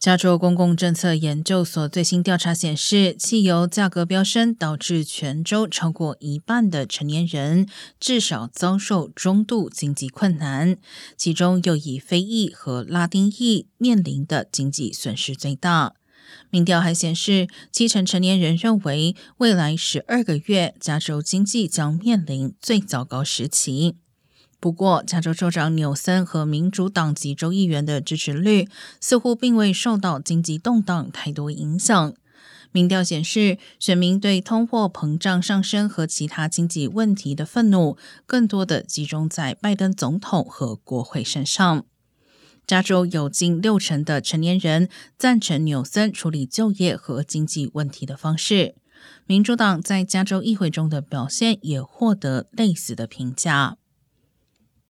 [0.00, 7.68] 加州公共政策研究所最新调查显示，汽油价格飙升导致全州超过一半的成年人
[8.00, 10.78] 至少遭受中度经济困难，
[11.18, 15.92] 其中又以非裔和拉丁裔面临的经济损失最大。
[16.48, 23.96] 民调还显示，七成成年人认为未来十二个月加州经济将面临最糟糕时期。
[24.60, 28.68] 不过，加州州长纽森和民主党籍州议员的支持率
[29.00, 32.14] 似乎并未受到经济动荡太多影响。
[32.70, 37.96] 民调显示，选民对通货膨胀上升和其他经济问题的愤怒，
[38.26, 41.84] 更多的集中在拜登总统和国会身上。
[42.66, 48.76] 加州有近六成的成年人赞成纽森处理就业和经济问题的方式。
[49.26, 53.78] 民主党在加州议会中的表现也获得类似的评价。